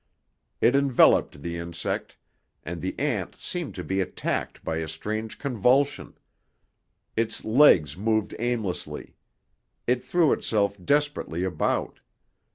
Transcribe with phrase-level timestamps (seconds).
[0.61, 2.17] It enveloped the insect
[2.63, 6.17] and the ant seemed to be attacked by a strange convulsion.
[7.15, 9.13] Its legs moved aimlessly.
[9.85, 11.99] It threw itself desperately about.